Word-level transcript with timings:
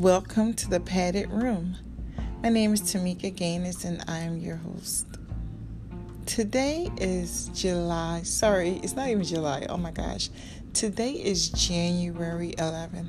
Welcome 0.00 0.52
to 0.56 0.68
the 0.68 0.78
Padded 0.78 1.30
Room. 1.30 1.74
My 2.42 2.50
name 2.50 2.74
is 2.74 2.82
Tamika 2.82 3.34
Gaines 3.34 3.82
and 3.86 4.04
I 4.06 4.18
am 4.18 4.36
your 4.36 4.56
host. 4.56 5.06
Today 6.26 6.90
is 6.98 7.48
July. 7.54 8.20
Sorry, 8.22 8.78
it's 8.82 8.94
not 8.94 9.08
even 9.08 9.24
July. 9.24 9.64
Oh 9.70 9.78
my 9.78 9.90
gosh. 9.92 10.28
Today 10.74 11.12
is 11.12 11.48
January 11.48 12.52
11th. 12.58 13.08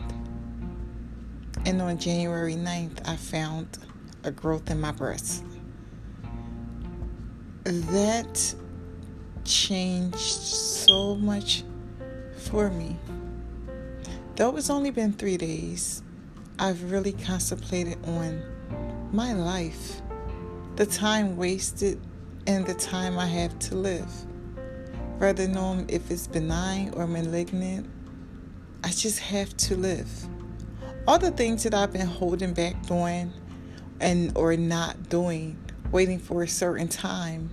And 1.65 1.81
on 1.81 1.97
January 1.97 2.55
9th, 2.55 3.05
I 3.05 3.17
found 3.17 3.79
a 4.23 4.31
growth 4.31 4.71
in 4.71 4.79
my 4.79 4.93
breast. 4.93 5.43
That 7.65 8.55
changed 9.43 10.19
so 10.19 11.15
much 11.15 11.65
for 12.38 12.69
me. 12.69 12.95
Though 14.38 14.55
it's 14.55 14.69
only 14.69 14.91
been 14.91 15.11
three 15.11 15.35
days, 15.35 16.01
I've 16.60 16.92
really 16.92 17.11
contemplated 17.11 18.04
on 18.07 18.42
my 19.11 19.32
life, 19.34 20.02
the 20.75 20.88
time 20.88 21.38
wasted, 21.38 22.02
and 22.47 22.66
the 22.66 22.74
time 22.74 23.20
I 23.20 23.28
have 23.28 23.60
to 23.60 23.75
live. 23.75 24.11
Rather 25.20 25.47
known 25.47 25.86
if 25.88 26.10
it's 26.10 26.25
benign 26.25 26.93
or 26.96 27.06
malignant, 27.06 27.88
I 28.83 28.89
just 28.89 29.20
have 29.20 29.56
to 29.57 29.75
live. 29.75 30.10
All 31.07 31.20
the 31.20 31.30
things 31.30 31.61
that 31.61 31.75
I've 31.75 31.93
been 31.93 32.08
holding 32.08 32.53
back 32.53 32.88
doing 32.88 33.31
and 34.00 34.36
or 34.36 34.58
not 34.58 35.09
doing, 35.09 35.59
waiting 35.92 36.17
for 36.17 36.42
a 36.42 36.47
certain 36.47 36.88
time. 36.88 37.52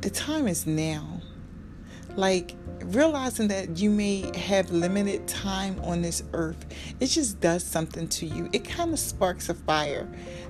The 0.00 0.10
time 0.10 0.48
is 0.48 0.66
now. 0.66 1.20
Like 2.16 2.54
realizing 2.84 3.48
that 3.48 3.78
you 3.78 3.90
may 3.90 4.30
have 4.38 4.70
limited 4.70 5.26
time 5.26 5.80
on 5.82 6.02
this 6.02 6.22
earth, 6.32 6.64
it 7.00 7.06
just 7.06 7.40
does 7.40 7.64
something 7.64 8.08
to 8.08 8.26
you. 8.26 8.48
It 8.52 8.64
kind 8.64 8.92
of 8.92 8.98
sparks 8.98 9.48
a 9.48 9.54
fire 9.54 10.08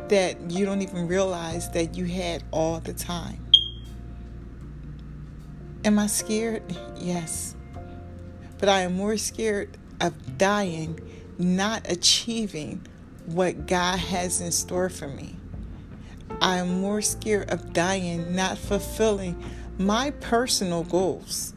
that 0.08 0.50
you 0.50 0.66
don't 0.66 0.82
even 0.82 1.08
realize 1.08 1.70
that 1.70 1.96
you 1.96 2.04
had 2.04 2.42
all 2.50 2.80
the 2.80 2.92
time. 2.92 3.44
Am 5.84 5.98
I 5.98 6.06
scared? 6.06 6.62
Yes. 6.96 7.54
But 8.58 8.68
I 8.68 8.80
am 8.80 8.94
more 8.94 9.16
scared 9.16 9.76
of 10.00 10.38
dying, 10.38 10.98
not 11.38 11.90
achieving 11.90 12.86
what 13.26 13.66
God 13.66 13.98
has 13.98 14.40
in 14.40 14.52
store 14.52 14.88
for 14.88 15.08
me. 15.08 15.36
I 16.40 16.58
am 16.58 16.80
more 16.80 17.00
scared 17.00 17.50
of 17.50 17.72
dying, 17.72 18.34
not 18.34 18.58
fulfilling 18.58 19.42
my 19.78 20.10
personal 20.10 20.84
goals. 20.84 21.53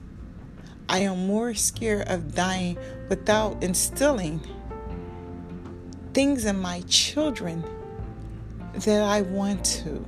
I 0.89 0.99
am 0.99 1.27
more 1.27 1.53
scared 1.53 2.07
of 2.07 2.33
dying 2.33 2.77
without 3.09 3.61
instilling 3.61 4.41
things 6.13 6.45
in 6.45 6.59
my 6.59 6.81
children 6.87 7.63
that 8.73 9.01
I 9.01 9.21
want 9.21 9.65
to. 9.65 10.05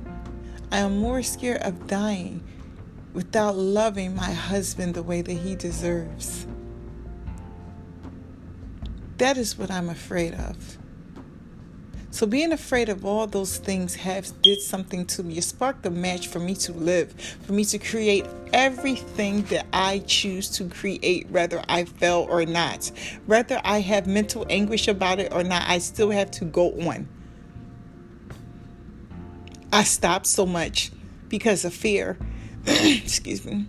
I 0.72 0.78
am 0.78 0.98
more 0.98 1.22
scared 1.22 1.62
of 1.62 1.86
dying 1.86 2.42
without 3.12 3.56
loving 3.56 4.14
my 4.14 4.32
husband 4.32 4.94
the 4.94 5.02
way 5.02 5.20
that 5.20 5.32
he 5.32 5.54
deserves. 5.54 6.46
That 9.18 9.36
is 9.36 9.58
what 9.58 9.70
I'm 9.70 9.90
afraid 9.90 10.34
of. 10.34 10.79
So 12.12 12.26
being 12.26 12.52
afraid 12.52 12.88
of 12.88 13.04
all 13.04 13.26
those 13.26 13.58
things 13.58 13.94
have 13.94 14.42
did 14.42 14.60
something 14.60 15.06
to 15.06 15.22
me. 15.22 15.38
It 15.38 15.44
sparked 15.44 15.86
a 15.86 15.90
match 15.90 16.26
for 16.26 16.40
me 16.40 16.54
to 16.56 16.72
live, 16.72 17.12
for 17.42 17.52
me 17.52 17.64
to 17.66 17.78
create 17.78 18.26
everything 18.52 19.42
that 19.44 19.66
I 19.72 20.00
choose 20.00 20.48
to 20.56 20.68
create, 20.68 21.30
whether 21.30 21.62
I 21.68 21.84
fail 21.84 22.26
or 22.28 22.44
not. 22.44 22.90
Whether 23.26 23.60
I 23.64 23.80
have 23.80 24.08
mental 24.08 24.44
anguish 24.50 24.88
about 24.88 25.20
it 25.20 25.32
or 25.32 25.44
not, 25.44 25.62
I 25.68 25.78
still 25.78 26.10
have 26.10 26.30
to 26.32 26.44
go 26.44 26.72
on. 26.80 27.08
I 29.72 29.84
stopped 29.84 30.26
so 30.26 30.46
much 30.46 30.90
because 31.28 31.64
of 31.64 31.72
fear. 31.72 32.18
Excuse 32.66 33.44
me. 33.44 33.66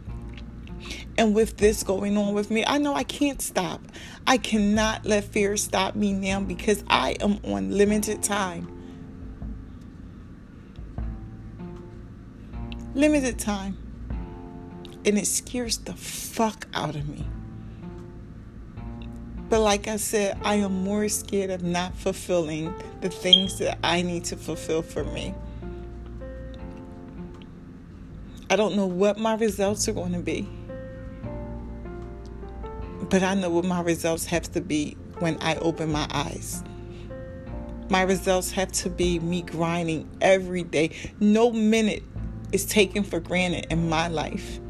And 1.18 1.36
with 1.36 1.58
this 1.58 1.84
going 1.84 2.18
on 2.18 2.34
with 2.34 2.50
me, 2.50 2.64
I 2.66 2.78
know 2.78 2.96
I 2.96 3.04
can't 3.04 3.42
stop. 3.42 3.82
I 4.26 4.38
cannot 4.38 5.06
let 5.06 5.26
fear 5.26 5.58
stop 5.58 5.96
me 5.96 6.14
now 6.14 6.40
because 6.40 6.84
I 6.88 7.16
am 7.20 7.40
on 7.44 7.72
limited 7.72 8.24
time. 8.24 8.68
Limited 12.94 13.40
time. 13.40 13.78
And 15.06 15.18
it 15.18 15.28
scares 15.28 15.78
the 15.78 15.94
fuck 15.94 16.68
out 16.74 16.96
of 16.96 17.08
me. 17.08 17.28
But 19.50 19.60
like 19.60 19.90
I 19.90 19.98
said, 19.98 20.40
I 20.44 20.56
am 20.56 20.84
more 20.84 21.10
scared 21.10 21.50
of 21.50 21.62
not 21.62 21.94
fulfilling 21.98 22.74
the 23.02 23.10
things 23.10 23.60
that 23.60 23.80
I 23.84 24.02
need 24.02 24.24
to 24.26 24.38
fulfill 24.38 24.82
for 24.82 25.04
me. 25.04 25.36
I 28.50 28.56
don't 28.56 28.76
know 28.76 28.86
what 28.86 29.18
my 29.18 29.36
results 29.36 29.90
are 29.90 29.94
going 29.94 30.14
to 30.14 30.20
be. 30.20 30.48
But 33.12 33.24
I 33.24 33.34
know 33.34 33.50
what 33.50 33.66
my 33.66 33.82
results 33.82 34.26
have 34.28 34.50
to 34.54 34.62
be 34.62 34.96
when 35.20 35.38
I 35.42 35.58
open 35.58 35.92
my 35.92 36.08
eyes. 36.12 36.64
My 37.90 38.04
results 38.04 38.52
have 38.52 38.72
to 38.72 38.90
be 38.90 39.20
me 39.20 39.42
grinding 39.42 40.10
every 40.22 40.64
day. 40.64 40.92
No 41.20 41.52
minute 41.52 42.04
is 42.54 42.66
taken 42.66 43.04
for 43.04 43.20
granted 43.20 43.68
in 43.70 43.90
my 43.90 44.08
life. 44.08 44.62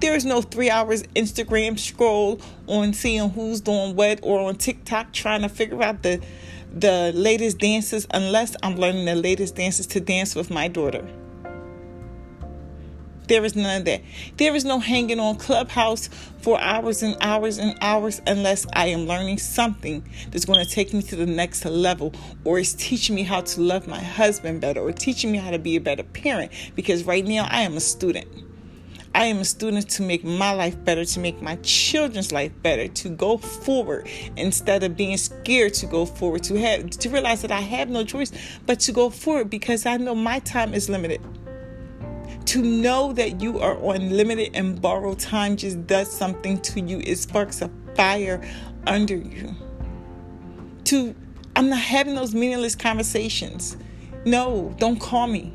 There 0.00 0.16
is 0.16 0.24
no 0.24 0.42
three 0.42 0.70
hours 0.70 1.04
Instagram 1.14 1.78
scroll 1.78 2.40
on 2.66 2.94
seeing 2.94 3.30
who's 3.30 3.60
doing 3.60 3.94
what 3.94 4.18
or 4.24 4.48
on 4.48 4.56
TikTok 4.56 5.12
trying 5.12 5.42
to 5.42 5.48
figure 5.48 5.80
out 5.80 6.02
the 6.02 6.20
the 6.72 7.12
latest 7.14 7.58
dances 7.58 8.08
unless 8.12 8.56
I'm 8.60 8.74
learning 8.74 9.04
the 9.04 9.14
latest 9.14 9.54
dances 9.54 9.86
to 9.86 10.00
dance 10.00 10.34
with 10.34 10.50
my 10.50 10.66
daughter. 10.66 11.08
There 13.28 13.44
is 13.44 13.54
none 13.54 13.80
of 13.80 13.84
that. 13.84 14.00
There 14.38 14.54
is 14.54 14.64
no 14.64 14.78
hanging 14.80 15.20
on 15.20 15.36
Clubhouse 15.36 16.08
for 16.40 16.58
hours 16.58 17.02
and 17.02 17.14
hours 17.20 17.58
and 17.58 17.76
hours 17.82 18.22
unless 18.26 18.66
I 18.72 18.86
am 18.86 19.06
learning 19.06 19.36
something 19.36 20.02
that's 20.30 20.46
going 20.46 20.64
to 20.64 20.70
take 20.70 20.94
me 20.94 21.02
to 21.02 21.16
the 21.16 21.26
next 21.26 21.66
level 21.66 22.14
or 22.44 22.58
is 22.58 22.72
teaching 22.72 23.14
me 23.14 23.24
how 23.24 23.42
to 23.42 23.60
love 23.60 23.86
my 23.86 24.00
husband 24.00 24.62
better 24.62 24.80
or 24.80 24.92
teaching 24.92 25.30
me 25.30 25.36
how 25.36 25.50
to 25.50 25.58
be 25.58 25.76
a 25.76 25.80
better 25.80 26.04
parent. 26.04 26.52
Because 26.74 27.04
right 27.04 27.22
now 27.22 27.46
I 27.50 27.64
am 27.64 27.76
a 27.76 27.80
student. 27.80 28.26
I 29.14 29.26
am 29.26 29.38
a 29.38 29.44
student 29.44 29.90
to 29.90 30.02
make 30.02 30.24
my 30.24 30.52
life 30.52 30.82
better, 30.82 31.04
to 31.04 31.20
make 31.20 31.42
my 31.42 31.56
children's 31.56 32.32
life 32.32 32.52
better, 32.62 32.88
to 32.88 33.10
go 33.10 33.36
forward 33.36 34.08
instead 34.38 34.82
of 34.84 34.96
being 34.96 35.18
scared 35.18 35.74
to 35.74 35.86
go 35.86 36.06
forward, 36.06 36.44
to 36.44 36.58
have 36.58 36.88
to 36.90 37.10
realize 37.10 37.42
that 37.42 37.52
I 37.52 37.60
have 37.60 37.90
no 37.90 38.04
choice 38.04 38.32
but 38.64 38.80
to 38.80 38.92
go 38.92 39.10
forward 39.10 39.50
because 39.50 39.84
I 39.84 39.98
know 39.98 40.14
my 40.14 40.38
time 40.38 40.72
is 40.72 40.88
limited. 40.88 41.20
To 42.48 42.62
know 42.62 43.12
that 43.12 43.42
you 43.42 43.58
are 43.58 43.76
on 43.76 44.08
limited 44.08 44.52
and 44.54 44.80
borrowed 44.80 45.18
time 45.18 45.54
just 45.54 45.86
does 45.86 46.10
something 46.10 46.58
to 46.62 46.80
you. 46.80 46.98
It 47.00 47.16
sparks 47.16 47.60
a 47.60 47.70
fire 47.94 48.40
under 48.86 49.16
you. 49.16 49.54
To 50.84 51.14
I'm 51.54 51.68
not 51.68 51.80
having 51.80 52.14
those 52.14 52.34
meaningless 52.34 52.74
conversations. 52.74 53.76
No, 54.24 54.74
don't 54.78 54.98
call 54.98 55.26
me. 55.26 55.52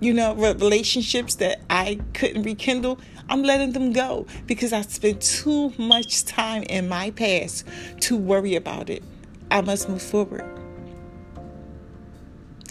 You 0.00 0.12
know, 0.12 0.34
relationships 0.34 1.36
that 1.36 1.62
I 1.70 1.98
couldn't 2.12 2.42
rekindle, 2.42 3.00
I'm 3.30 3.42
letting 3.42 3.72
them 3.72 3.94
go 3.94 4.26
because 4.46 4.74
I 4.74 4.82
spent 4.82 5.22
too 5.22 5.72
much 5.78 6.26
time 6.26 6.62
in 6.64 6.90
my 6.90 7.10
past 7.10 7.66
to 8.00 8.18
worry 8.18 8.54
about 8.54 8.90
it. 8.90 9.02
I 9.50 9.62
must 9.62 9.88
move 9.88 10.02
forward. 10.02 10.61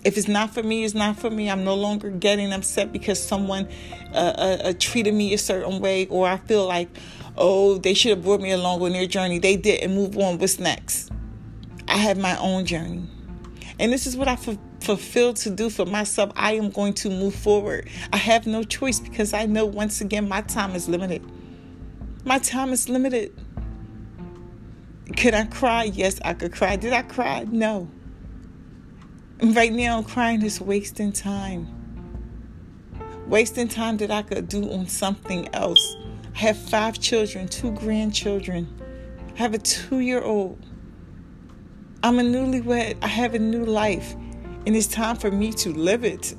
If 0.03 0.17
it's 0.17 0.27
not 0.27 0.53
for 0.53 0.63
me, 0.63 0.83
it's 0.83 0.95
not 0.95 1.17
for 1.17 1.29
me. 1.29 1.49
I'm 1.49 1.63
no 1.63 1.75
longer 1.75 2.09
getting 2.09 2.51
upset 2.53 2.91
because 2.91 3.21
someone 3.21 3.67
uh, 4.13 4.17
uh, 4.17 4.57
uh, 4.63 4.73
treated 4.79 5.13
me 5.13 5.33
a 5.33 5.37
certain 5.37 5.79
way, 5.79 6.07
or 6.07 6.27
I 6.27 6.37
feel 6.37 6.67
like, 6.67 6.89
oh, 7.37 7.77
they 7.77 7.93
should 7.93 8.09
have 8.09 8.23
brought 8.23 8.41
me 8.41 8.51
along 8.51 8.81
on 8.81 8.93
their 8.93 9.05
journey. 9.05 9.37
They 9.37 9.55
didn't 9.55 9.93
move 9.93 10.17
on. 10.17 10.39
What's 10.39 10.59
next? 10.59 11.11
I 11.87 11.97
have 11.97 12.17
my 12.17 12.37
own 12.39 12.65
journey. 12.65 13.07
And 13.79 13.91
this 13.91 14.07
is 14.07 14.17
what 14.17 14.27
I 14.27 14.33
f- 14.33 14.57
fulfilled 14.79 15.35
to 15.37 15.49
do 15.49 15.69
for 15.69 15.85
myself. 15.85 16.31
I 16.35 16.53
am 16.53 16.69
going 16.71 16.93
to 16.95 17.09
move 17.09 17.35
forward. 17.35 17.87
I 18.11 18.17
have 18.17 18.47
no 18.47 18.63
choice 18.63 18.99
because 18.99 19.33
I 19.33 19.45
know 19.45 19.65
once 19.65 20.01
again 20.01 20.27
my 20.27 20.41
time 20.41 20.75
is 20.75 20.89
limited. 20.89 21.23
My 22.23 22.39
time 22.39 22.71
is 22.71 22.89
limited. 22.89 23.33
Could 25.17 25.33
I 25.33 25.45
cry? 25.45 25.85
Yes, 25.85 26.19
I 26.23 26.33
could 26.33 26.53
cry. 26.53 26.75
Did 26.75 26.93
I 26.93 27.01
cry? 27.01 27.45
No. 27.51 27.89
Right 29.43 29.73
now, 29.73 29.97
I'm 29.97 30.03
crying 30.03 30.43
is 30.43 30.61
wasting 30.61 31.11
time. 31.11 31.67
Wasting 33.25 33.67
time 33.67 33.97
that 33.97 34.11
I 34.11 34.21
could 34.21 34.47
do 34.47 34.71
on 34.71 34.87
something 34.87 35.49
else. 35.55 35.97
I 36.35 36.37
have 36.37 36.57
five 36.57 36.99
children, 36.99 37.47
two 37.47 37.71
grandchildren. 37.71 38.69
I 39.33 39.39
have 39.39 39.55
a 39.55 39.57
two 39.57 39.99
year 40.01 40.21
old. 40.21 40.63
I'm 42.03 42.19
a 42.19 42.21
newlywed. 42.21 42.97
I 43.01 43.07
have 43.07 43.33
a 43.33 43.39
new 43.39 43.65
life. 43.65 44.13
And 44.67 44.75
it's 44.75 44.85
time 44.85 45.15
for 45.15 45.31
me 45.31 45.51
to 45.53 45.73
live 45.73 46.05
it. 46.05 46.35